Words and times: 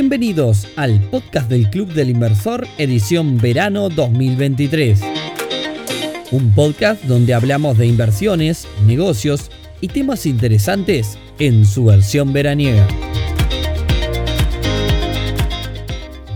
Bienvenidos 0.00 0.68
al 0.76 1.00
podcast 1.10 1.50
del 1.50 1.70
Club 1.70 1.92
del 1.92 2.10
Inversor 2.10 2.68
edición 2.78 3.36
verano 3.36 3.88
2023. 3.88 5.00
Un 6.30 6.54
podcast 6.54 7.02
donde 7.02 7.34
hablamos 7.34 7.76
de 7.76 7.88
inversiones, 7.88 8.68
negocios 8.86 9.50
y 9.80 9.88
temas 9.88 10.24
interesantes 10.24 11.18
en 11.40 11.66
su 11.66 11.86
versión 11.86 12.32
veraniega. 12.32 12.86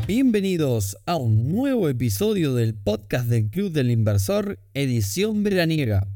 Bienvenidos 0.08 0.96
a 1.06 1.14
un 1.14 1.48
nuevo 1.52 1.88
episodio 1.88 2.54
del 2.54 2.74
podcast 2.74 3.28
del 3.28 3.48
Club 3.48 3.70
del 3.70 3.92
Inversor 3.92 4.58
edición 4.74 5.44
veraniega. 5.44 6.08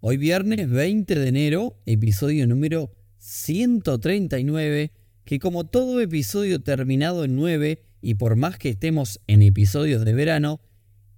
Hoy 0.00 0.16
viernes 0.16 0.70
20 0.70 1.16
de 1.16 1.28
enero, 1.28 1.76
episodio 1.84 2.46
número 2.46 2.90
139 3.18 4.92
que 5.28 5.38
como 5.38 5.66
todo 5.66 6.00
episodio 6.00 6.62
terminado 6.62 7.22
en 7.22 7.36
9 7.36 7.84
y 8.00 8.14
por 8.14 8.36
más 8.36 8.56
que 8.56 8.70
estemos 8.70 9.20
en 9.26 9.42
episodios 9.42 10.06
de 10.06 10.14
verano, 10.14 10.62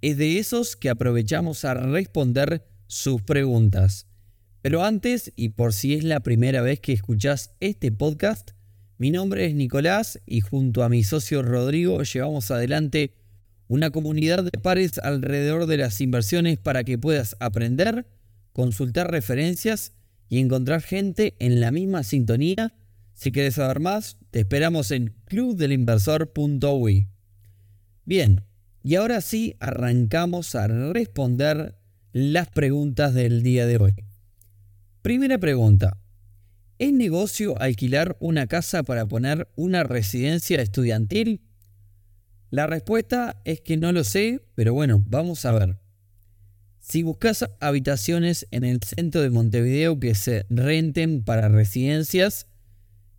es 0.00 0.16
de 0.16 0.41
esos 0.41 0.74
que 0.74 0.91
aprovechamos 0.91 1.64
a 1.64 1.74
responder 1.74 2.66
sus 2.88 3.23
preguntas. 3.23 4.09
Pero 4.62 4.83
antes, 4.83 5.33
y 5.36 5.50
por 5.50 5.73
si 5.73 5.95
es 5.95 6.02
la 6.02 6.19
primera 6.24 6.60
vez 6.60 6.80
que 6.80 6.92
escuchás 6.92 7.55
este 7.60 7.92
podcast, 7.92 8.50
mi 8.98 9.12
nombre 9.12 9.46
es 9.46 9.55
Nicolás 9.55 10.20
y 10.27 10.41
junto 10.41 10.83
a 10.83 10.88
mi 10.88 11.05
socio 11.05 11.42
Rodrigo 11.42 12.02
llevamos 12.02 12.50
adelante 12.50 13.14
una 13.69 13.91
comunidad 13.91 14.42
de 14.42 14.58
pares 14.58 14.98
alrededor 14.98 15.66
de 15.66 15.77
las 15.77 16.00
inversiones 16.00 16.58
para 16.58 16.83
que 16.83 16.98
puedas 16.98 17.36
aprender, 17.38 18.08
consultar 18.52 19.08
referencias 19.08 19.92
y 20.28 20.41
encontrar 20.41 20.83
gente 20.83 21.36
en 21.38 21.61
la 21.61 21.70
misma 21.70 22.03
sintonía 22.03 22.75
si 23.20 23.32
quieres 23.32 23.56
saber 23.56 23.80
más, 23.80 24.16
te 24.30 24.40
esperamos 24.40 24.90
en 24.90 25.14
clubdelinversor.ui. 25.26 27.08
Bien, 28.06 28.44
y 28.82 28.94
ahora 28.94 29.20
sí 29.20 29.56
arrancamos 29.60 30.54
a 30.54 30.66
responder 30.68 31.76
las 32.14 32.48
preguntas 32.48 33.12
del 33.12 33.42
día 33.42 33.66
de 33.66 33.76
hoy. 33.76 33.92
Primera 35.02 35.36
pregunta. 35.36 35.98
¿Es 36.78 36.94
negocio 36.94 37.60
alquilar 37.60 38.16
una 38.20 38.46
casa 38.46 38.84
para 38.84 39.04
poner 39.06 39.50
una 39.54 39.82
residencia 39.82 40.62
estudiantil? 40.62 41.42
La 42.48 42.66
respuesta 42.66 43.42
es 43.44 43.60
que 43.60 43.76
no 43.76 43.92
lo 43.92 44.02
sé, 44.02 44.46
pero 44.54 44.72
bueno, 44.72 45.04
vamos 45.06 45.44
a 45.44 45.52
ver. 45.52 45.76
Si 46.78 47.02
buscas 47.02 47.44
habitaciones 47.60 48.46
en 48.50 48.64
el 48.64 48.80
centro 48.82 49.20
de 49.20 49.28
Montevideo 49.28 50.00
que 50.00 50.14
se 50.14 50.46
renten 50.48 51.22
para 51.22 51.50
residencias, 51.50 52.46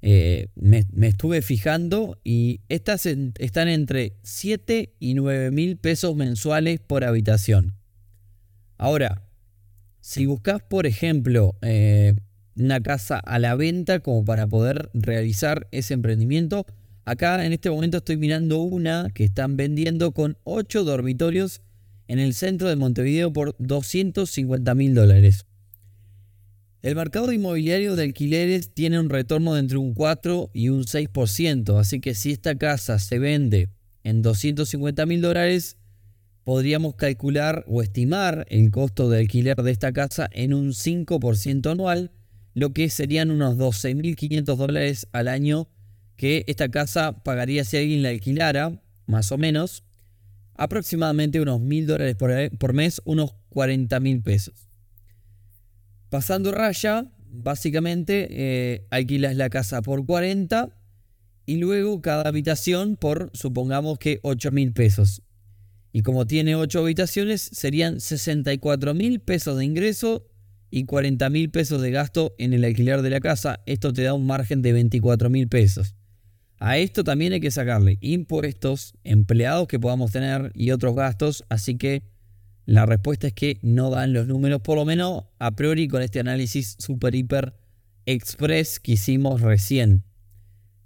eh, 0.01 0.47
me, 0.55 0.85
estuve 1.01 1.41
fijando 1.41 2.19
y 2.23 2.61
estas 2.69 3.05
están 3.05 3.67
entre 3.67 4.17
7 4.23 4.95
y 4.99 5.13
9 5.13 5.51
mil 5.51 5.77
pesos 5.77 6.15
mensuales 6.15 6.79
por 6.79 7.03
habitación. 7.03 7.75
Ahora, 8.77 9.27
si 9.99 10.25
buscas, 10.25 10.63
por 10.63 10.87
ejemplo, 10.87 11.55
eh, 11.61 12.15
una 12.55 12.81
casa 12.81 13.19
a 13.19 13.37
la 13.37 13.55
venta 13.55 13.99
como 13.99 14.25
para 14.25 14.47
poder 14.47 14.89
realizar 14.93 15.67
ese 15.71 15.93
emprendimiento, 15.93 16.65
acá 17.05 17.45
en 17.45 17.53
este 17.53 17.69
momento 17.69 17.97
estoy 17.97 18.17
mirando 18.17 18.59
una 18.59 19.09
que 19.13 19.23
están 19.23 19.55
vendiendo 19.55 20.13
con 20.13 20.37
8 20.43 20.83
dormitorios 20.83 21.61
en 22.07 22.17
el 22.17 22.33
centro 22.33 22.67
de 22.67 22.75
Montevideo 22.75 23.31
por 23.31 23.55
250 23.59 24.73
mil 24.73 24.95
dólares. 24.95 25.45
El 26.81 26.95
mercado 26.95 27.31
inmobiliario 27.31 27.95
de 27.95 28.03
alquileres 28.03 28.73
tiene 28.73 28.99
un 28.99 29.11
retorno 29.11 29.53
de 29.53 29.59
entre 29.59 29.77
un 29.77 29.93
4 29.93 30.49
y 30.51 30.69
un 30.69 30.85
6%, 30.85 31.79
así 31.79 31.99
que 31.99 32.15
si 32.15 32.31
esta 32.31 32.55
casa 32.55 32.97
se 32.97 33.19
vende 33.19 33.69
en 34.03 34.23
250 34.23 35.05
mil 35.05 35.21
dólares, 35.21 35.77
podríamos 36.43 36.95
calcular 36.95 37.63
o 37.67 37.83
estimar 37.83 38.47
el 38.49 38.71
costo 38.71 39.11
de 39.11 39.19
alquiler 39.19 39.57
de 39.57 39.69
esta 39.69 39.91
casa 39.93 40.27
en 40.31 40.55
un 40.55 40.69
5% 40.69 41.71
anual, 41.71 42.09
lo 42.55 42.73
que 42.73 42.89
serían 42.89 43.29
unos 43.29 43.57
12.500 43.57 44.55
dólares 44.55 45.07
al 45.11 45.27
año 45.27 45.67
que 46.15 46.43
esta 46.47 46.69
casa 46.69 47.23
pagaría 47.23 47.63
si 47.63 47.77
alguien 47.77 48.01
la 48.01 48.09
alquilara, 48.09 48.81
más 49.05 49.31
o 49.31 49.37
menos, 49.37 49.83
aproximadamente 50.55 51.39
unos 51.39 51.61
1.000 51.61 51.85
dólares 51.85 52.15
por, 52.57 52.73
mes, 52.73 53.01
unos 53.05 53.35
40 53.49 53.99
mil 53.99 54.23
pesos. 54.23 54.70
Pasando 56.11 56.51
raya, 56.51 57.09
básicamente 57.29 58.27
eh, 58.31 58.85
alquilas 58.89 59.37
la 59.37 59.49
casa 59.49 59.81
por 59.81 60.05
40 60.05 60.77
y 61.45 61.55
luego 61.55 62.01
cada 62.01 62.27
habitación 62.27 62.97
por, 62.97 63.31
supongamos 63.33 63.97
que 63.97 64.19
8 64.21 64.51
mil 64.51 64.73
pesos. 64.73 65.21
Y 65.93 66.01
como 66.01 66.27
tiene 66.27 66.55
8 66.55 66.79
habitaciones, 66.79 67.41
serían 67.41 68.01
64 68.01 68.93
mil 68.93 69.21
pesos 69.21 69.57
de 69.57 69.63
ingreso 69.63 70.27
y 70.69 70.83
40 70.83 71.29
mil 71.29 71.49
pesos 71.49 71.81
de 71.81 71.91
gasto 71.91 72.35
en 72.37 72.51
el 72.51 72.65
alquiler 72.65 73.03
de 73.03 73.09
la 73.09 73.21
casa. 73.21 73.61
Esto 73.65 73.93
te 73.93 74.03
da 74.03 74.13
un 74.13 74.27
margen 74.27 74.61
de 74.61 74.73
24 74.73 75.29
mil 75.29 75.47
pesos. 75.47 75.95
A 76.59 76.77
esto 76.77 77.05
también 77.05 77.31
hay 77.31 77.39
que 77.39 77.51
sacarle 77.51 77.97
impuestos, 78.01 78.95
empleados 79.05 79.69
que 79.69 79.79
podamos 79.79 80.11
tener 80.11 80.51
y 80.55 80.71
otros 80.71 80.93
gastos. 80.93 81.45
Así 81.47 81.77
que 81.77 82.03
la 82.65 82.85
respuesta 82.85 83.27
es 83.27 83.33
que 83.33 83.59
no 83.61 83.89
dan 83.89 84.13
los 84.13 84.27
números, 84.27 84.61
por 84.61 84.77
lo 84.77 84.85
menos 84.85 85.25
a 85.39 85.51
priori 85.51 85.87
con 85.87 86.01
este 86.01 86.19
análisis 86.19 86.75
super 86.79 87.15
hiper 87.15 87.53
express 88.05 88.79
que 88.79 88.93
hicimos 88.93 89.41
recién. 89.41 90.03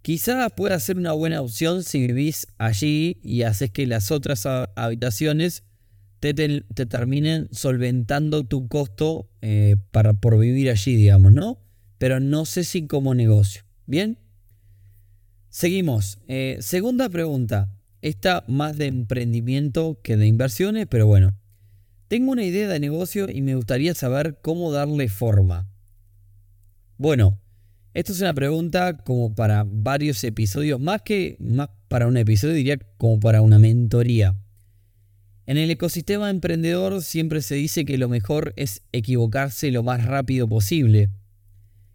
Quizás 0.01 0.51
pueda 0.53 0.79
ser 0.79 0.97
una 0.97 1.13
buena 1.13 1.41
opción 1.41 1.83
si 1.83 2.05
vivís 2.05 2.47
allí 2.57 3.19
y 3.23 3.41
haces 3.41 3.71
que 3.71 3.87
las 3.87 4.11
otras 4.11 4.45
habitaciones 4.75 5.63
te, 6.19 6.33
terminen 6.85 7.49
solventando 7.51 8.43
tu 8.43 8.67
costo 8.67 9.29
eh, 9.41 9.75
para, 9.91 10.13
por 10.13 10.37
vivir 10.39 10.69
allí, 10.69 10.95
digamos, 10.95 11.31
¿no? 11.31 11.59
Pero 11.97 12.19
no 12.19 12.45
sé 12.45 12.63
si 12.63 12.87
como 12.87 13.15
negocio. 13.15 13.63
¿Bien? 13.85 14.19
Seguimos. 15.49 16.19
Eh, 16.27 16.57
segunda 16.61 17.09
pregunta. 17.09 17.71
Esta 18.01 18.43
más 18.47 18.77
de 18.77 18.87
emprendimiento 18.87 19.99
que 20.03 20.17
de 20.17 20.27
inversiones, 20.27 20.85
pero 20.87 21.07
bueno. 21.07 21.35
Tengo 22.07 22.31
una 22.31 22.43
idea 22.43 22.67
de 22.67 22.79
negocio 22.79 23.29
y 23.29 23.41
me 23.41 23.55
gustaría 23.55 23.95
saber 23.95 24.37
cómo 24.41 24.71
darle 24.71 25.09
forma. 25.09 25.67
Bueno, 26.97 27.39
esto 27.93 28.11
es 28.11 28.21
una 28.21 28.33
pregunta 28.33 28.97
como 28.97 29.33
para 29.33 29.65
varios 29.67 30.23
episodios, 30.23 30.79
más 30.79 31.01
que 31.01 31.35
más 31.39 31.69
para 31.87 32.07
un 32.07 32.17
episodio, 32.17 32.53
diría 32.53 32.77
como 32.97 33.19
para 33.19 33.41
una 33.41 33.57
mentoría. 33.57 34.35
En 35.47 35.57
el 35.57 35.69
ecosistema 35.71 36.29
emprendedor 36.29 37.01
siempre 37.01 37.41
se 37.41 37.55
dice 37.55 37.85
que 37.85 37.97
lo 37.97 38.09
mejor 38.09 38.53
es 38.55 38.83
equivocarse 38.91 39.71
lo 39.71 39.83
más 39.83 40.05
rápido 40.05 40.47
posible. 40.47 41.09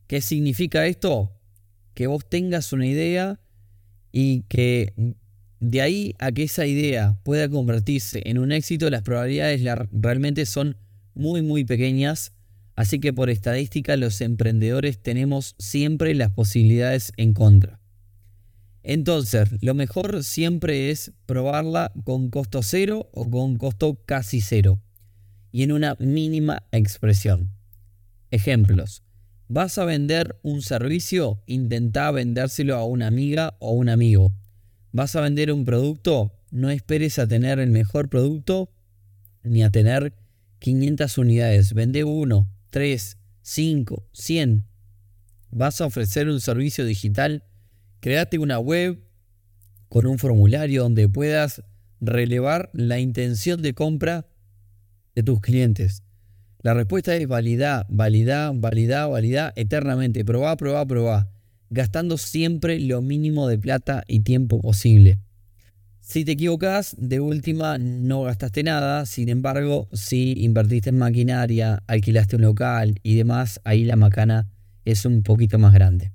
¿Qué 0.07 0.21
significa 0.21 0.87
esto? 0.87 1.33
Que 1.95 2.07
vos 2.07 2.29
tengas 2.29 2.73
una 2.73 2.87
idea 2.87 3.41
y 4.13 4.43
que 4.43 4.95
de 5.61 5.83
ahí 5.83 6.15
a 6.19 6.33
que 6.33 6.45
esa 6.45 6.67
idea 6.67 7.19
pueda 7.23 7.49
convertirse 7.49 8.23
en 8.25 8.39
un 8.39 8.51
éxito, 8.51 8.89
las 8.91 9.03
probabilidades 9.03 9.63
realmente 9.93 10.47
son 10.47 10.77
muy 11.15 11.43
muy 11.43 11.65
pequeñas, 11.65 12.33
así 12.77 12.99
que 12.99 13.13
por 13.13 13.29
estadística 13.31 13.97
los 13.97 14.21
emprendedores 14.23 15.03
tenemos 15.03 15.55
siempre 15.59 16.15
las 16.15 16.31
posibilidades 16.31 17.13
en 17.17 17.35
contra. 17.35 17.79
Entonces, 18.83 19.49
lo 19.61 19.75
mejor 19.75 20.25
siempre 20.25 20.91
es 20.91 21.13
probarla 21.27 21.93
con 22.05 22.31
costo 22.31 22.63
cero 22.63 23.11
o 23.13 23.29
con 23.29 23.57
costo 23.57 24.03
casi 24.07 24.41
cero 24.41 24.81
y 25.53 25.63
en 25.63 25.73
una 25.73 25.97
mínima 25.99 26.63
expresión. 26.73 27.51
Ejemplos. 28.31 29.03
¿Vas 29.49 29.77
a 29.79 29.85
vender 29.85 30.39
un 30.43 30.63
servicio? 30.63 31.43
Intenta 31.47 32.11
vendérselo 32.13 32.77
a 32.77 32.85
una 32.85 33.09
amiga 33.09 33.57
o 33.59 33.73
un 33.73 33.89
amigo. 33.89 34.33
¿Vas 34.93 35.15
a 35.15 35.21
vender 35.21 35.53
un 35.53 35.65
producto? 35.65 36.33
No 36.51 36.71
esperes 36.71 37.19
a 37.19 37.29
tener 37.29 37.61
el 37.61 37.71
mejor 37.71 38.09
producto 38.09 38.73
ni 39.45 39.63
a 39.63 39.71
tener 39.71 40.15
500 40.59 41.19
unidades. 41.19 41.75
Vende 41.75 42.03
uno, 42.03 42.49
3, 42.71 43.19
5, 43.43 44.09
100. 44.13 44.67
¿Vas 45.51 45.81
a 45.81 45.87
ofrecer 45.87 46.29
un 46.29 46.41
servicio 46.41 46.85
digital? 46.85 47.45
Créate 48.01 48.39
una 48.39 48.59
web 48.59 49.01
con 49.89 50.07
un 50.07 50.19
formulario 50.19 50.83
donde 50.83 51.09
puedas 51.09 51.63
relevar 52.01 52.71
la 52.73 52.99
intención 52.99 53.63
de 53.63 53.75
compra 53.75 54.27
de 55.15 55.23
tus 55.23 55.41
clientes. 55.41 56.03
La 56.63 56.75
respuesta 56.75 57.15
es 57.15 57.27
validar, 57.29 57.87
validar, 57.89 58.53
validar, 58.57 59.09
validar 59.09 59.53
eternamente. 59.57 60.25
Probá, 60.25 60.57
probá, 60.57 60.87
probá 60.87 61.31
gastando 61.71 62.19
siempre 62.19 62.79
lo 62.81 63.01
mínimo 63.01 63.49
de 63.49 63.59
plata 63.59 64.05
y 64.07 64.21
tiempo 64.21 64.61
posible. 64.61 65.19
Si 66.01 66.25
te 66.25 66.33
equivocas, 66.33 66.97
de 66.99 67.21
última 67.21 67.79
no 67.79 68.23
gastaste 68.23 68.65
nada, 68.65 69.07
sin 69.07 69.29
embargo, 69.29 69.89
si 69.93 70.35
invertiste 70.39 70.91
en 70.91 70.99
maquinaria, 70.99 71.83
alquilaste 71.87 72.37
un 72.37 72.43
local 72.43 72.99
y 73.03 73.15
demás, 73.15 73.61
ahí 73.65 73.85
la 73.85 73.97
macana 73.97 74.51
es 74.85 75.05
un 75.05 75.23
poquito 75.23 75.59
más 75.59 75.73
grande. 75.73 76.13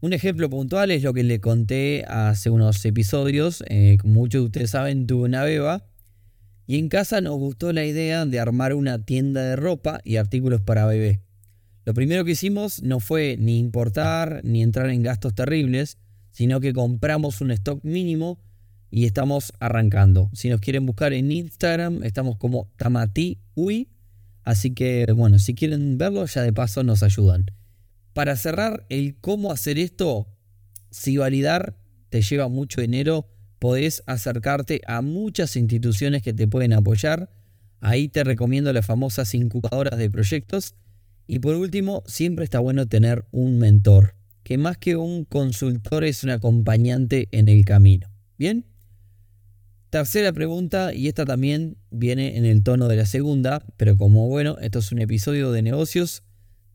Un 0.00 0.12
ejemplo 0.12 0.50
puntual 0.50 0.90
es 0.90 1.04
lo 1.04 1.14
que 1.14 1.22
le 1.22 1.40
conté 1.40 2.04
hace 2.08 2.50
unos 2.50 2.84
episodios. 2.84 3.62
Eh, 3.68 3.98
como 4.00 4.14
muchos 4.14 4.40
de 4.40 4.46
ustedes 4.46 4.70
saben, 4.70 5.06
tuve 5.06 5.26
una 5.26 5.44
beba. 5.44 5.86
Y 6.66 6.80
en 6.80 6.88
casa 6.88 7.20
nos 7.20 7.36
gustó 7.36 7.72
la 7.72 7.84
idea 7.84 8.26
de 8.26 8.40
armar 8.40 8.74
una 8.74 9.04
tienda 9.04 9.42
de 9.42 9.54
ropa 9.54 10.00
y 10.02 10.16
artículos 10.16 10.60
para 10.60 10.86
bebé. 10.86 11.20
Lo 11.84 11.94
primero 11.94 12.24
que 12.24 12.32
hicimos 12.32 12.82
no 12.82 13.00
fue 13.00 13.36
ni 13.38 13.58
importar 13.58 14.40
ni 14.44 14.62
entrar 14.62 14.90
en 14.90 15.02
gastos 15.02 15.34
terribles, 15.34 15.98
sino 16.30 16.60
que 16.60 16.72
compramos 16.72 17.40
un 17.40 17.50
stock 17.50 17.82
mínimo 17.84 18.40
y 18.90 19.06
estamos 19.06 19.52
arrancando. 19.58 20.30
Si 20.32 20.48
nos 20.48 20.60
quieren 20.60 20.86
buscar 20.86 21.12
en 21.12 21.32
Instagram, 21.32 22.04
estamos 22.04 22.36
como 22.36 22.70
Tamati.ui. 22.76 23.88
Así 24.44 24.74
que, 24.74 25.06
bueno, 25.14 25.38
si 25.38 25.54
quieren 25.54 25.98
verlo, 25.98 26.26
ya 26.26 26.42
de 26.42 26.52
paso 26.52 26.82
nos 26.82 27.02
ayudan. 27.02 27.46
Para 28.12 28.36
cerrar, 28.36 28.86
el 28.88 29.16
cómo 29.20 29.50
hacer 29.50 29.78
esto, 29.78 30.28
si 30.90 31.16
validar 31.16 31.78
te 32.10 32.22
lleva 32.22 32.48
mucho 32.48 32.80
dinero, 32.80 33.28
podés 33.58 34.02
acercarte 34.06 34.82
a 34.86 35.00
muchas 35.00 35.56
instituciones 35.56 36.22
que 36.22 36.32
te 36.34 36.46
pueden 36.46 36.74
apoyar. 36.74 37.30
Ahí 37.80 38.08
te 38.08 38.24
recomiendo 38.24 38.72
las 38.72 38.84
famosas 38.84 39.34
incubadoras 39.34 39.98
de 39.98 40.10
proyectos. 40.10 40.74
Y 41.26 41.38
por 41.38 41.56
último, 41.56 42.02
siempre 42.06 42.44
está 42.44 42.58
bueno 42.58 42.86
tener 42.86 43.24
un 43.30 43.58
mentor, 43.58 44.14
que 44.42 44.58
más 44.58 44.76
que 44.78 44.96
un 44.96 45.24
consultor 45.24 46.04
es 46.04 46.24
un 46.24 46.30
acompañante 46.30 47.28
en 47.32 47.48
el 47.48 47.64
camino. 47.64 48.08
¿Bien? 48.38 48.66
Tercera 49.90 50.32
pregunta, 50.32 50.94
y 50.94 51.08
esta 51.08 51.24
también 51.24 51.76
viene 51.90 52.38
en 52.38 52.44
el 52.44 52.62
tono 52.62 52.88
de 52.88 52.96
la 52.96 53.06
segunda, 53.06 53.62
pero 53.76 53.96
como 53.96 54.26
bueno, 54.28 54.56
esto 54.60 54.78
es 54.78 54.90
un 54.90 55.00
episodio 55.00 55.52
de 55.52 55.62
negocios, 55.62 56.22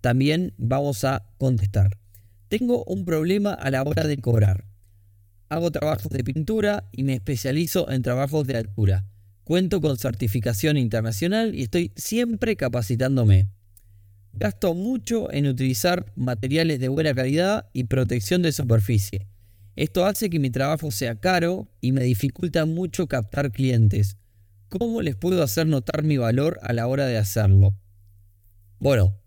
también 0.01 0.53
vamos 0.57 1.03
a 1.03 1.27
contestar. 1.38 1.97
Tengo 2.47 2.83
un 2.85 3.05
problema 3.05 3.53
a 3.53 3.71
la 3.71 3.81
hora 3.83 4.05
de 4.05 4.17
cobrar. 4.17 4.65
Hago 5.49 5.71
trabajos 5.71 6.11
de 6.11 6.23
pintura 6.23 6.88
y 6.91 7.03
me 7.03 7.15
especializo 7.15 7.89
en 7.89 8.03
trabajos 8.03 8.45
de 8.45 8.57
altura. 8.57 9.05
Cuento 9.44 9.81
con 9.81 9.97
certificación 9.97 10.77
internacional 10.77 11.55
y 11.55 11.63
estoy 11.63 11.94
siempre 11.95 12.55
capacitándome. 12.55 13.47
Gasto 14.39 14.75
mucho 14.75 15.31
en 15.31 15.48
utilizar 15.48 16.12
materiales 16.16 16.80
de 16.80 16.89
buena 16.89 17.13
calidad 17.13 17.69
y 17.74 17.86
protección 17.86 18.44
de 18.44 18.51
superficie. 18.51 19.28
Esto 19.75 20.06
hace 20.06 20.30
que 20.30 20.39
mi 20.39 20.50
trabajo 20.50 20.92
sea 20.92 21.19
caro 21.19 21.68
y 21.81 21.92
me 21.92 22.04
dificulta 22.04 22.66
mucho 22.66 23.07
captar 23.07 23.51
clientes. 23.51 24.18
¿Cómo 24.69 25.01
les 25.01 25.16
puedo 25.16 25.42
hacer 25.44 25.66
notar 25.66 26.04
mi 26.04 26.18
valor 26.18 26.60
a 26.62 26.74
la 26.74 26.88
hora 26.88 27.06
de 27.06 27.18
hacerlo? 27.18 27.75
Bueno, 28.80 29.19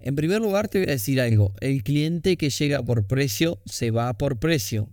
en 0.00 0.16
primer 0.16 0.40
lugar 0.40 0.68
te 0.68 0.78
voy 0.78 0.88
a 0.88 0.92
decir 0.92 1.20
algo. 1.20 1.54
El 1.60 1.82
cliente 1.82 2.36
que 2.36 2.50
llega 2.50 2.82
por 2.82 3.06
precio 3.06 3.60
se 3.66 3.90
va 3.90 4.12
por 4.14 4.38
precio. 4.38 4.88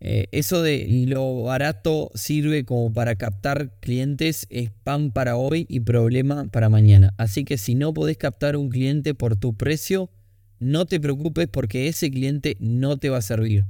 Eh, 0.00 0.28
eso 0.32 0.62
de 0.62 0.86
lo 1.08 1.42
barato 1.42 2.10
sirve 2.14 2.64
como 2.64 2.92
para 2.92 3.16
captar 3.16 3.78
clientes 3.80 4.46
es 4.50 4.70
pan 4.70 5.10
para 5.10 5.36
hoy 5.36 5.66
y 5.68 5.80
problema 5.80 6.46
para 6.48 6.68
mañana. 6.68 7.14
Así 7.16 7.44
que 7.44 7.56
si 7.56 7.74
no 7.74 7.94
podés 7.94 8.18
captar 8.18 8.56
un 8.56 8.68
cliente 8.68 9.14
por 9.14 9.36
tu 9.36 9.56
precio, 9.56 10.10
no 10.58 10.86
te 10.86 11.00
preocupes 11.00 11.48
porque 11.48 11.88
ese 11.88 12.10
cliente 12.10 12.56
no 12.60 12.98
te 12.98 13.10
va 13.10 13.18
a 13.18 13.22
servir. 13.22 13.64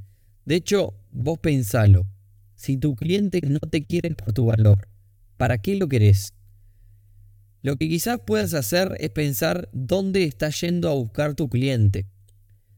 De 0.44 0.56
hecho, 0.56 0.94
vos 1.11 1.38
pensalo. 1.38 2.06
Si 2.55 2.76
tu 2.76 2.96
cliente 2.96 3.40
no 3.43 3.58
te 3.58 3.84
quiere 3.84 4.14
por 4.14 4.32
tu 4.32 4.46
valor, 4.46 4.88
¿para 5.37 5.58
qué 5.58 5.76
lo 5.76 5.88
querés? 5.88 6.32
Lo 7.62 7.76
que 7.76 7.88
quizás 7.88 8.20
puedas 8.25 8.55
hacer 8.55 8.96
es 9.00 9.11
pensar 9.11 9.69
dónde 9.73 10.25
está 10.25 10.50
yendo 10.50 10.88
a 10.88 10.94
buscar 10.94 11.34
tu 11.34 11.49
cliente. 11.49 12.06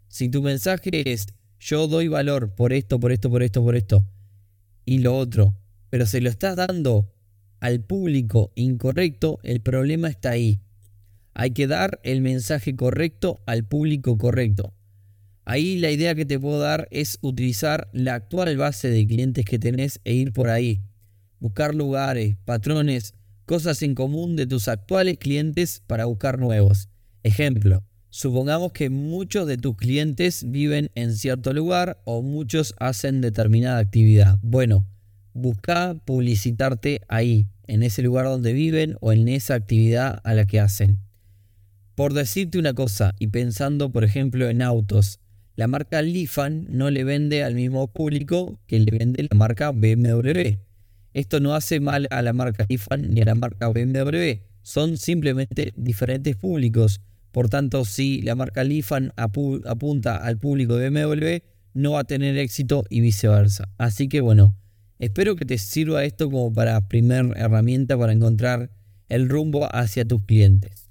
Si 0.08 0.28
tu 0.30 0.42
mensaje 0.42 1.12
es 1.12 1.26
yo 1.60 1.88
doy 1.88 2.08
valor 2.08 2.54
por 2.54 2.72
esto, 2.72 3.00
por 3.00 3.12
esto, 3.12 3.30
por 3.30 3.42
esto, 3.42 3.62
por 3.62 3.76
esto 3.76 4.04
y 4.88 5.00
lo 5.00 5.18
otro, 5.18 5.54
pero 5.90 6.06
se 6.06 6.22
lo 6.22 6.30
estás 6.30 6.56
dando 6.56 7.12
al 7.60 7.82
público 7.82 8.52
incorrecto, 8.54 9.38
el 9.42 9.60
problema 9.60 10.08
está 10.08 10.30
ahí. 10.30 10.60
Hay 11.34 11.50
que 11.50 11.66
dar 11.66 12.00
el 12.04 12.22
mensaje 12.22 12.74
correcto 12.74 13.42
al 13.44 13.66
público 13.66 14.16
correcto. 14.16 14.72
Ahí 15.44 15.76
la 15.76 15.90
idea 15.90 16.14
que 16.14 16.24
te 16.24 16.40
puedo 16.40 16.58
dar 16.58 16.88
es 16.90 17.18
utilizar 17.20 17.90
la 17.92 18.14
actual 18.14 18.56
base 18.56 18.88
de 18.88 19.06
clientes 19.06 19.44
que 19.44 19.58
tenés 19.58 20.00
e 20.04 20.14
ir 20.14 20.32
por 20.32 20.48
ahí. 20.48 20.80
Buscar 21.38 21.74
lugares, 21.74 22.38
patrones, 22.46 23.12
cosas 23.44 23.82
en 23.82 23.94
común 23.94 24.36
de 24.36 24.46
tus 24.46 24.68
actuales 24.68 25.18
clientes 25.18 25.82
para 25.86 26.06
buscar 26.06 26.38
nuevos. 26.38 26.88
Ejemplo, 27.24 27.84
supongamos 28.10 28.72
que 28.72 28.90
muchos 28.90 29.46
de 29.46 29.56
tus 29.56 29.76
clientes 29.76 30.44
viven 30.50 30.90
en 30.94 31.14
cierto 31.14 31.52
lugar 31.52 32.00
o 32.04 32.22
muchos 32.22 32.74
hacen 32.78 33.20
determinada 33.20 33.78
actividad. 33.78 34.38
Bueno, 34.42 34.86
busca 35.34 35.96
publicitarte 36.04 37.00
ahí, 37.08 37.46
en 37.66 37.82
ese 37.82 38.02
lugar 38.02 38.24
donde 38.24 38.52
viven 38.52 38.96
o 39.00 39.12
en 39.12 39.28
esa 39.28 39.54
actividad 39.54 40.20
a 40.24 40.34
la 40.34 40.46
que 40.46 40.60
hacen. 40.60 40.98
Por 41.94 42.14
decirte 42.14 42.58
una 42.58 42.74
cosa, 42.74 43.14
y 43.18 43.28
pensando 43.28 43.90
por 43.90 44.04
ejemplo 44.04 44.48
en 44.48 44.62
autos, 44.62 45.20
la 45.56 45.66
marca 45.66 46.00
Lifan 46.02 46.66
no 46.70 46.90
le 46.90 47.02
vende 47.02 47.42
al 47.42 47.56
mismo 47.56 47.88
público 47.92 48.60
que 48.66 48.78
le 48.78 48.96
vende 48.96 49.26
la 49.28 49.36
marca 49.36 49.72
BMW. 49.72 50.58
Esto 51.12 51.40
no 51.40 51.54
hace 51.54 51.80
mal 51.80 52.06
a 52.10 52.22
la 52.22 52.32
marca 52.32 52.64
Lifan 52.68 53.10
ni 53.10 53.22
a 53.22 53.24
la 53.24 53.34
marca 53.34 53.68
BMW, 53.68 54.40
son 54.62 54.96
simplemente 54.96 55.72
diferentes 55.76 56.36
públicos. 56.36 57.00
Por 57.32 57.48
tanto, 57.48 57.84
si 57.84 58.22
la 58.22 58.34
marca 58.34 58.64
Lifan 58.64 59.12
apunta 59.16 60.16
al 60.16 60.38
público 60.38 60.76
de 60.76 60.90
BMW, 60.90 61.44
no 61.74 61.92
va 61.92 62.00
a 62.00 62.04
tener 62.04 62.36
éxito 62.36 62.84
y 62.90 63.00
viceversa. 63.00 63.68
Así 63.78 64.08
que 64.08 64.20
bueno, 64.20 64.56
espero 64.98 65.36
que 65.36 65.44
te 65.44 65.58
sirva 65.58 66.04
esto 66.04 66.30
como 66.30 66.52
para 66.52 66.88
primera 66.88 67.28
herramienta 67.36 67.96
para 67.96 68.12
encontrar 68.12 68.70
el 69.08 69.28
rumbo 69.28 69.68
hacia 69.74 70.04
tus 70.04 70.24
clientes. 70.24 70.88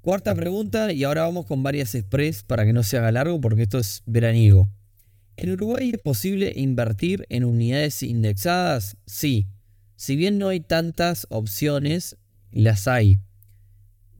Cuarta 0.00 0.34
pregunta, 0.34 0.92
y 0.92 1.04
ahora 1.04 1.22
vamos 1.22 1.46
con 1.46 1.62
varias 1.62 1.94
express 1.94 2.42
para 2.42 2.64
que 2.64 2.72
no 2.72 2.82
se 2.82 2.96
haga 2.96 3.12
largo 3.12 3.40
porque 3.40 3.62
esto 3.62 3.78
es 3.78 4.02
veraniego. 4.06 4.70
¿En 5.36 5.50
Uruguay 5.50 5.90
es 5.94 6.00
posible 6.00 6.52
invertir 6.56 7.26
en 7.28 7.44
unidades 7.44 8.02
indexadas? 8.02 8.96
Sí. 9.06 9.48
Si 9.96 10.16
bien 10.16 10.38
no 10.38 10.48
hay 10.48 10.60
tantas 10.60 11.26
opciones, 11.30 12.16
las 12.50 12.88
hay. 12.88 13.18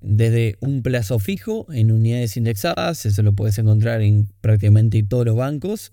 Desde 0.00 0.56
un 0.60 0.82
plazo 0.82 1.18
fijo 1.18 1.66
en 1.72 1.90
unidades 1.90 2.36
indexadas, 2.36 3.04
eso 3.04 3.22
lo 3.22 3.32
puedes 3.32 3.58
encontrar 3.58 4.00
en 4.02 4.28
prácticamente 4.40 5.02
todos 5.02 5.26
los 5.26 5.36
bancos. 5.36 5.92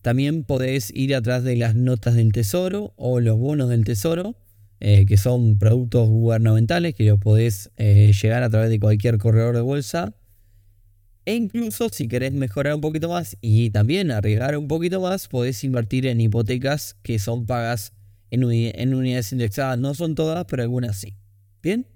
También 0.00 0.44
podés 0.44 0.92
ir 0.94 1.14
atrás 1.14 1.44
de 1.44 1.56
las 1.56 1.74
notas 1.74 2.14
del 2.14 2.32
tesoro 2.32 2.92
o 2.96 3.20
los 3.20 3.38
bonos 3.38 3.68
del 3.68 3.84
tesoro 3.84 4.36
eh, 4.84 5.06
que 5.06 5.16
son 5.16 5.58
productos 5.58 6.08
gubernamentales 6.08 6.96
que 6.96 7.04
los 7.04 7.20
podés 7.20 7.70
eh, 7.76 8.10
llegar 8.20 8.42
a 8.42 8.50
través 8.50 8.68
de 8.68 8.80
cualquier 8.80 9.16
corredor 9.16 9.54
de 9.54 9.60
bolsa. 9.60 10.12
E 11.24 11.36
incluso 11.36 11.88
si 11.88 12.08
querés 12.08 12.32
mejorar 12.32 12.74
un 12.74 12.80
poquito 12.80 13.08
más 13.08 13.36
y 13.40 13.70
también 13.70 14.10
arriesgar 14.10 14.56
un 14.56 14.66
poquito 14.66 15.00
más, 15.00 15.28
podés 15.28 15.62
invertir 15.62 16.08
en 16.08 16.20
hipotecas 16.20 16.96
que 17.04 17.20
son 17.20 17.46
pagas 17.46 17.92
en, 18.32 18.42
en 18.42 18.94
unidades 18.94 19.30
indexadas. 19.30 19.78
No 19.78 19.94
son 19.94 20.16
todas, 20.16 20.46
pero 20.46 20.64
algunas 20.64 20.98
sí. 20.98 21.14
Bien. 21.62 21.86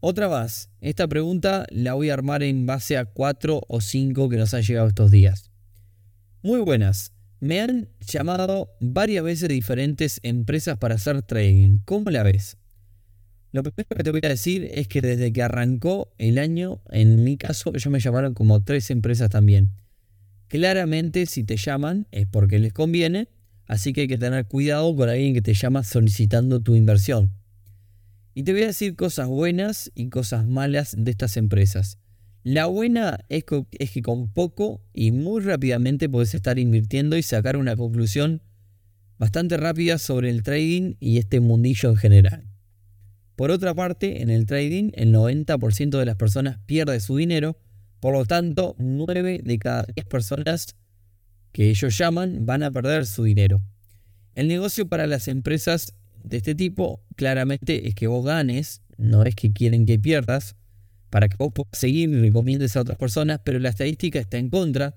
Otra 0.00 0.30
más. 0.30 0.70
Esta 0.80 1.06
pregunta 1.06 1.66
la 1.70 1.92
voy 1.92 2.08
a 2.08 2.14
armar 2.14 2.42
en 2.42 2.64
base 2.64 2.96
a 2.96 3.04
cuatro 3.04 3.62
o 3.68 3.82
cinco 3.82 4.30
que 4.30 4.38
nos 4.38 4.54
han 4.54 4.62
llegado 4.62 4.88
estos 4.88 5.10
días. 5.10 5.50
Muy 6.42 6.60
buenas. 6.60 7.12
Me 7.38 7.60
han 7.60 7.90
llamado 8.00 8.70
varias 8.80 9.22
veces 9.22 9.48
diferentes 9.50 10.20
empresas 10.22 10.78
para 10.78 10.94
hacer 10.94 11.20
trading. 11.22 11.80
¿Cómo 11.84 12.10
la 12.10 12.22
ves? 12.22 12.56
Lo 13.52 13.62
primero 13.62 13.88
que 13.94 14.02
te 14.02 14.10
voy 14.10 14.20
a 14.22 14.28
decir 14.28 14.70
es 14.72 14.88
que 14.88 15.02
desde 15.02 15.32
que 15.32 15.42
arrancó 15.42 16.14
el 16.16 16.38
año, 16.38 16.80
en 16.90 17.22
mi 17.22 17.36
caso, 17.36 17.72
yo 17.72 17.90
me 17.90 18.00
llamaron 18.00 18.32
como 18.32 18.62
tres 18.62 18.90
empresas 18.90 19.28
también. 19.28 19.70
Claramente, 20.48 21.26
si 21.26 21.44
te 21.44 21.56
llaman 21.56 22.06
es 22.10 22.26
porque 22.26 22.58
les 22.58 22.72
conviene, 22.72 23.28
así 23.66 23.92
que 23.92 24.02
hay 24.02 24.08
que 24.08 24.18
tener 24.18 24.46
cuidado 24.46 24.94
con 24.96 25.08
alguien 25.10 25.34
que 25.34 25.42
te 25.42 25.52
llama 25.52 25.84
solicitando 25.84 26.60
tu 26.60 26.74
inversión. 26.74 27.39
Y 28.40 28.42
te 28.42 28.52
voy 28.54 28.62
a 28.62 28.68
decir 28.68 28.96
cosas 28.96 29.28
buenas 29.28 29.92
y 29.94 30.08
cosas 30.08 30.46
malas 30.46 30.94
de 30.96 31.10
estas 31.10 31.36
empresas. 31.36 31.98
La 32.42 32.64
buena 32.64 33.20
es 33.28 33.44
que, 33.44 34.00
con 34.00 34.32
poco 34.32 34.82
y 34.94 35.10
muy 35.10 35.42
rápidamente 35.42 36.08
puedes 36.08 36.34
estar 36.34 36.58
invirtiendo 36.58 37.18
y 37.18 37.22
sacar 37.22 37.58
una 37.58 37.76
conclusión 37.76 38.40
bastante 39.18 39.58
rápida 39.58 39.98
sobre 39.98 40.30
el 40.30 40.42
trading 40.42 40.94
y 41.00 41.18
este 41.18 41.40
mundillo 41.40 41.90
en 41.90 41.96
general. 41.96 42.48
Por 43.36 43.50
otra 43.50 43.74
parte, 43.74 44.22
en 44.22 44.30
el 44.30 44.46
trading 44.46 44.92
el 44.94 45.12
90% 45.12 45.98
de 45.98 46.06
las 46.06 46.16
personas 46.16 46.58
pierde 46.64 46.98
su 47.00 47.18
dinero, 47.18 47.58
por 48.00 48.14
lo 48.14 48.24
tanto 48.24 48.74
9 48.78 49.42
de 49.44 49.58
cada 49.58 49.84
10 49.94 50.06
personas 50.06 50.76
que 51.52 51.68
ellos 51.68 51.98
llaman 51.98 52.46
van 52.46 52.62
a 52.62 52.70
perder 52.70 53.04
su 53.04 53.22
dinero. 53.22 53.60
El 54.34 54.48
negocio 54.48 54.88
para 54.88 55.06
las 55.06 55.28
empresas 55.28 55.94
de 56.24 56.38
este 56.38 56.54
tipo 56.54 57.02
claramente 57.16 57.88
es 57.88 57.94
que 57.94 58.06
vos 58.06 58.24
ganes, 58.24 58.82
no 58.96 59.24
es 59.24 59.34
que 59.34 59.52
quieren 59.52 59.86
que 59.86 59.98
pierdas, 59.98 60.56
para 61.10 61.28
que 61.28 61.36
vos 61.36 61.52
puedas 61.52 61.76
seguir 61.78 62.08
y 62.08 62.20
recomiendes 62.20 62.76
a 62.76 62.80
otras 62.80 62.96
personas, 62.96 63.40
pero 63.44 63.58
la 63.58 63.68
estadística 63.68 64.18
está 64.18 64.38
en 64.38 64.48
contra. 64.48 64.96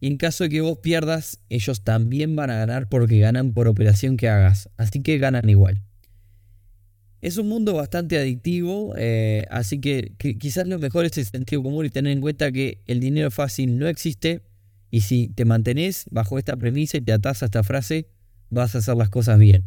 Y 0.00 0.06
en 0.06 0.16
caso 0.16 0.44
de 0.44 0.50
que 0.50 0.60
vos 0.60 0.78
pierdas, 0.78 1.40
ellos 1.48 1.82
también 1.82 2.36
van 2.36 2.50
a 2.50 2.56
ganar 2.56 2.88
porque 2.88 3.18
ganan 3.18 3.52
por 3.52 3.66
operación 3.66 4.16
que 4.16 4.28
hagas. 4.28 4.70
Así 4.76 5.02
que 5.02 5.18
ganan 5.18 5.48
igual. 5.50 5.82
Es 7.20 7.36
un 7.36 7.48
mundo 7.48 7.74
bastante 7.74 8.16
adictivo, 8.16 8.94
eh, 8.96 9.44
así 9.50 9.80
que, 9.80 10.14
quizás 10.38 10.68
lo 10.68 10.78
mejor 10.78 11.04
es 11.04 11.18
el 11.18 11.24
sentido 11.24 11.64
común 11.64 11.84
y 11.84 11.90
tener 11.90 12.12
en 12.12 12.20
cuenta 12.20 12.52
que 12.52 12.80
el 12.86 13.00
dinero 13.00 13.32
fácil 13.32 13.76
no 13.76 13.88
existe. 13.88 14.42
Y 14.90 15.00
si 15.00 15.28
te 15.28 15.44
mantenés 15.44 16.04
bajo 16.10 16.38
esta 16.38 16.56
premisa 16.56 16.96
y 16.96 17.00
te 17.00 17.12
atás 17.12 17.42
a 17.42 17.46
esta 17.46 17.64
frase, 17.64 18.06
vas 18.50 18.76
a 18.76 18.78
hacer 18.78 18.96
las 18.96 19.10
cosas 19.10 19.38
bien. 19.40 19.64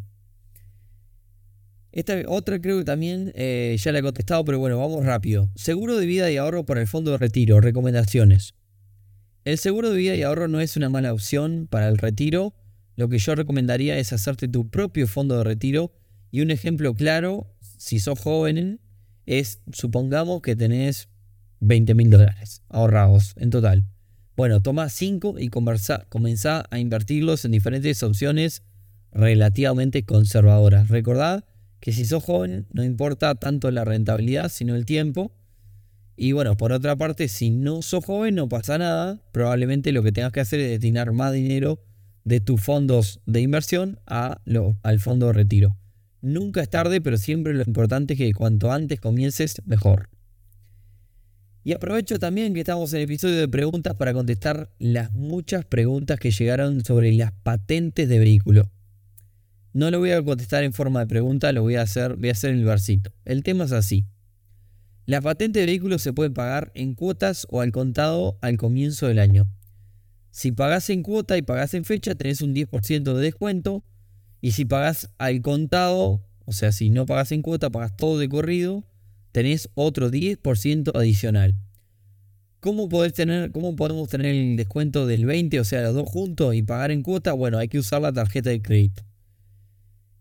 Esta 1.92 2.22
otra 2.28 2.62
creo 2.62 2.80
que 2.80 2.86
también 2.86 3.34
eh, 3.36 3.76
ya 3.78 3.92
la 3.92 4.00
he 4.00 4.02
contestado, 4.02 4.46
pero 4.46 4.60
bueno, 4.60 4.78
vamos 4.78 5.06
rápido. 5.06 5.50
Seguro 5.56 5.98
de 5.98 6.06
vida 6.06 6.32
y 6.32 6.38
ahorro 6.38 6.66
para 6.66 6.82
el 6.82 6.88
fondo 6.88 7.12
de 7.12 7.18
retiro. 7.18 7.60
Recomendaciones. 7.60 8.54
El 9.44 9.58
seguro 9.58 9.90
de 9.90 9.98
vida 9.98 10.16
y 10.16 10.24
ahorro 10.24 10.48
no 10.48 10.62
es 10.62 10.78
una 10.78 10.90
mala 10.90 11.14
opción 11.14 11.68
para 11.70 11.90
el 11.90 11.98
retiro. 11.98 12.54
Lo 12.96 13.10
que 13.10 13.18
yo 13.18 13.36
recomendaría 13.36 13.98
es 13.98 14.14
hacerte 14.14 14.48
tu 14.48 14.70
propio 14.70 15.08
fondo 15.08 15.38
de 15.38 15.44
retiro. 15.44 15.92
Y 16.30 16.42
un 16.42 16.52
ejemplo 16.52 16.94
claro, 16.94 17.54
si 17.78 18.00
sos 18.00 18.20
joven, 18.20 18.80
es 19.26 19.62
supongamos 19.74 20.42
que 20.42 20.56
tenés 20.56 21.10
20 21.60 21.94
mil 21.96 22.10
dólares 22.10 22.64
ahorrados 22.70 23.34
en 23.38 23.50
total. 23.50 23.86
Bueno, 24.38 24.62
toma 24.62 24.90
5 24.90 25.36
y 25.40 25.50
comenzá 25.50 26.66
a 26.70 26.80
invertirlos 26.80 27.44
en 27.44 27.52
diferentes 27.52 28.02
opciones 28.02 28.64
relativamente 29.12 30.04
conservadoras. 30.04 30.88
Recordad 30.88 31.44
que 31.82 31.92
si 31.92 32.06
sos 32.06 32.24
joven 32.24 32.68
no 32.72 32.84
importa 32.84 33.36
tanto 33.36 33.70
la 33.72 33.84
rentabilidad, 33.84 34.50
sino 34.50 34.76
el 34.76 34.86
tiempo. 34.86 35.34
Y 36.16 36.32
bueno, 36.32 36.56
por 36.56 36.72
otra 36.72 36.96
parte, 36.96 37.28
si 37.28 37.50
no 37.50 37.82
sos 37.82 38.06
joven 38.06 38.36
no 38.36 38.48
pasa 38.48 38.78
nada. 38.78 39.20
Probablemente 39.32 39.92
lo 39.92 40.04
que 40.04 40.12
tengas 40.12 40.32
que 40.32 40.40
hacer 40.40 40.60
es 40.60 40.70
destinar 40.70 41.12
más 41.12 41.34
dinero 41.34 41.84
de 42.24 42.40
tus 42.40 42.62
fondos 42.62 43.20
de 43.26 43.42
inversión 43.42 44.00
a 44.06 44.40
al 44.84 45.00
fondo 45.00 45.28
de 45.28 45.34
retiro. 45.34 45.76
Nunca 46.22 46.62
es 46.62 46.70
tarde, 46.70 47.02
pero 47.02 47.18
siempre 47.18 47.54
lo 47.56 47.64
importante 47.64 48.14
es 48.14 48.20
que 48.20 48.32
cuanto 48.34 48.72
antes 48.72 49.00
comiences, 49.00 49.60
mejor. 49.66 50.10
Y 51.64 51.74
aprovecho 51.74 52.20
también 52.20 52.54
que 52.54 52.60
estamos 52.60 52.94
en 52.94 53.00
el 53.00 53.06
episodio 53.06 53.38
de 53.38 53.48
preguntas 53.48 53.96
para 53.96 54.14
contestar 54.14 54.72
las 54.78 55.14
muchas 55.14 55.66
preguntas 55.66 56.20
que 56.20 56.30
llegaron 56.30 56.86
sobre 56.86 57.12
las 57.14 57.32
patentes 57.32 58.08
de 58.08 58.20
vehículo. 58.20 58.70
No 59.74 59.90
lo 59.90 60.00
voy 60.00 60.12
a 60.12 60.22
contestar 60.22 60.64
en 60.64 60.74
forma 60.74 61.00
de 61.00 61.08
pregunta, 61.08 61.52
lo 61.54 61.62
voy 61.62 61.76
a 61.76 61.84
hacer, 61.84 62.18
voy 62.18 62.30
a 62.30 62.34
hacer 62.34 62.52
en 62.52 62.58
el 62.58 62.66
versito. 62.66 63.12
El 63.24 63.44
tema 63.44 63.64
es 63.64 63.72
así. 63.72 64.06
La 65.06 65.22
patente 65.22 65.60
de 65.60 65.66
vehículo 65.66 65.98
se 65.98 66.14
puede 66.14 66.30
pagar 66.30 66.72
en 66.76 66.94
cuotas 66.94 67.48
o 67.50 67.62
al 67.62 67.72
contado 67.72 68.38
al 68.42 68.58
comienzo 68.58 69.08
del 69.08 69.20
año. 69.20 69.48
Si 70.30 70.52
pagás 70.52 70.90
en 70.90 71.04
cuota 71.04 71.38
y 71.38 71.42
pagás 71.42 71.74
en 71.74 71.86
fecha, 71.86 72.16
tenés 72.16 72.42
un 72.42 72.54
10% 72.54 73.14
de 73.14 73.22
descuento. 73.22 73.84
Y 74.42 74.52
si 74.52 74.66
pagás 74.66 75.10
al 75.18 75.42
contado, 75.42 76.26
o 76.46 76.52
sea, 76.52 76.72
si 76.72 76.90
no 76.90 77.06
pagás 77.06 77.32
en 77.32 77.42
cuota, 77.42 77.70
pagás 77.70 77.96
todo 77.96 78.20
de 78.20 78.30
corrido, 78.30 78.84
tenés 79.32 79.70
otro 79.74 80.10
10% 80.10 80.92
adicional. 80.96 81.56
¿Cómo, 82.60 82.90
¿Cómo 82.90 83.76
podemos 83.76 84.10
tener 84.10 84.36
el 84.36 84.56
descuento 84.56 85.08
del 85.08 85.26
20, 85.26 85.60
o 85.60 85.64
sea, 85.64 85.82
los 85.82 85.96
dos 85.96 86.08
juntos 86.08 86.54
y 86.56 86.62
pagar 86.62 86.92
en 86.92 87.02
cuota? 87.04 87.34
Bueno, 87.34 87.58
hay 87.58 87.68
que 87.68 87.80
usar 87.80 88.02
la 88.02 88.14
tarjeta 88.14 88.50
de 88.50 88.62
crédito. 88.62 89.04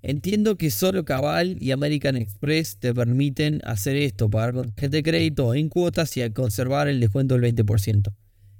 Entiendo 0.02 0.56
que 0.56 0.70
solo 0.70 1.04
Cabal 1.04 1.58
y 1.60 1.72
American 1.72 2.16
Express 2.16 2.78
te 2.78 2.94
permiten 2.94 3.60
hacer 3.64 3.96
esto, 3.96 4.30
pagar 4.30 4.54
con 4.54 4.70
tarjeta 4.70 4.96
de 4.96 5.02
crédito 5.02 5.54
en 5.54 5.68
cuotas 5.68 6.16
y 6.16 6.30
conservar 6.30 6.88
el 6.88 7.00
descuento 7.00 7.38
del 7.38 7.54
20%. 7.54 8.14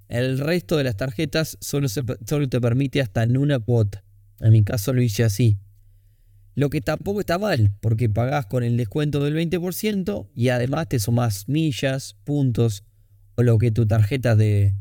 El 0.09 0.38
resto 0.38 0.76
de 0.76 0.85
las 0.85 0.97
tarjetas 0.97 1.56
solo, 1.61 1.88
solo 1.88 2.49
te 2.49 2.61
permite 2.61 3.00
hasta 3.00 3.23
en 3.23 3.38
una 3.38 3.59
cuota. 3.59 4.04
En 4.40 4.52
mi 4.52 4.64
caso 4.64 4.92
lo 4.92 5.00
hice 5.00 5.25
así. 5.25 5.56
Lo 6.54 6.68
que 6.68 6.82
tampoco 6.82 7.20
está 7.20 7.38
mal, 7.38 7.73
porque 7.80 8.11
pagás 8.11 8.47
con 8.47 8.62
el 8.62 8.76
descuento 8.76 9.25
del 9.25 9.35
20% 9.35 10.28
y 10.35 10.49
además 10.49 10.88
te 10.88 10.99
sumas 10.99 11.49
millas, 11.49 12.16
puntos 12.25 12.85
o 13.37 13.42
lo 13.42 13.56
que 13.56 13.70
tu 13.70 13.87
tarjeta 13.87 14.37
de... 14.37 14.75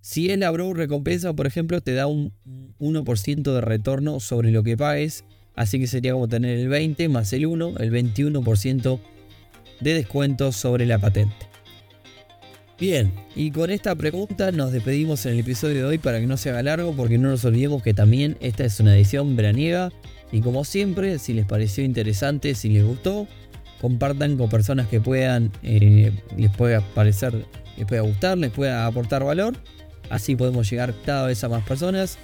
Si 0.00 0.28
es 0.28 0.38
la 0.38 0.50
Bro 0.50 0.74
recompensa, 0.74 1.32
por 1.32 1.46
ejemplo, 1.46 1.80
te 1.80 1.94
da 1.94 2.06
un 2.06 2.34
1% 2.78 3.54
de 3.54 3.60
retorno 3.62 4.20
sobre 4.20 4.50
lo 4.50 4.62
que 4.62 4.76
pagues 4.76 5.24
Así 5.54 5.78
que 5.78 5.86
sería 5.86 6.12
como 6.12 6.28
tener 6.28 6.58
el 6.58 6.68
20 6.68 7.08
más 7.08 7.32
el 7.32 7.46
1, 7.46 7.74
el 7.78 7.92
21% 7.92 8.98
de 9.80 9.94
descuento 9.94 10.52
sobre 10.52 10.86
la 10.86 10.98
patente. 10.98 11.34
Bien, 12.78 13.12
y 13.36 13.52
con 13.52 13.70
esta 13.70 13.94
pregunta 13.94 14.50
nos 14.50 14.72
despedimos 14.72 15.24
en 15.26 15.34
el 15.34 15.40
episodio 15.40 15.76
de 15.76 15.84
hoy 15.84 15.98
para 15.98 16.18
que 16.18 16.26
no 16.26 16.36
se 16.36 16.50
haga 16.50 16.62
largo 16.62 16.92
porque 16.92 17.18
no 17.18 17.28
nos 17.28 17.44
olvidemos 17.44 17.82
que 17.82 17.94
también 17.94 18.36
esta 18.40 18.64
es 18.64 18.80
una 18.80 18.96
edición 18.96 19.36
veraniega 19.36 19.92
y 20.32 20.40
como 20.40 20.64
siempre, 20.64 21.20
si 21.20 21.32
les 21.32 21.46
pareció 21.46 21.84
interesante, 21.84 22.56
si 22.56 22.70
les 22.70 22.84
gustó, 22.84 23.28
compartan 23.80 24.36
con 24.36 24.50
personas 24.50 24.88
que 24.88 25.00
puedan, 25.00 25.52
eh, 25.62 26.12
les 26.36 26.50
pueda 26.50 26.80
parecer, 26.80 27.46
les 27.76 27.86
pueda 27.86 28.02
gustar, 28.02 28.36
les 28.38 28.50
pueda 28.50 28.86
aportar 28.86 29.22
valor. 29.22 29.54
Así 30.10 30.34
podemos 30.34 30.68
llegar 30.68 30.92
cada 31.06 31.28
vez 31.28 31.44
a 31.44 31.48
más 31.48 31.62
personas 31.62 32.18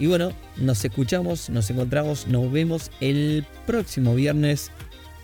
y 0.00 0.06
bueno, 0.06 0.32
nos 0.56 0.82
escuchamos, 0.84 1.50
nos 1.50 1.70
encontramos, 1.70 2.26
nos 2.26 2.50
vemos 2.50 2.90
el 3.00 3.44
próximo 3.66 4.14
viernes 4.14 4.72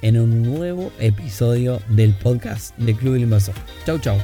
en 0.02 0.20
un 0.20 0.42
nuevo 0.42 0.92
episodio 1.00 1.80
del 1.88 2.12
podcast 2.12 2.76
de 2.76 2.94
Club 2.94 3.14
del 3.14 3.22
Inversor. 3.22 3.54
Chau, 3.86 3.98
chau. 3.98 4.18